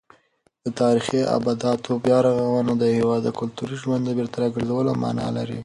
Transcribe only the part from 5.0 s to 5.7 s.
مانا لري.